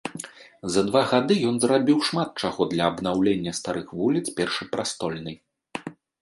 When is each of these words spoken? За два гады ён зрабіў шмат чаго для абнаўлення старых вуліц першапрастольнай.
За 0.75 0.81
два 0.87 1.01
гады 1.11 1.35
ён 1.49 1.59
зрабіў 1.65 1.97
шмат 2.07 2.29
чаго 2.41 2.67
для 2.71 2.83
абнаўлення 2.95 3.51
старых 3.59 3.93
вуліц 4.01 4.25
першапрастольнай. 4.41 5.35